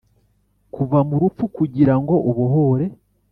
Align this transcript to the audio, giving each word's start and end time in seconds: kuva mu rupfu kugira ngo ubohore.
kuva 0.73 0.99
mu 1.07 1.15
rupfu 1.21 1.45
kugira 1.57 1.93
ngo 2.01 2.15
ubohore. 2.29 2.85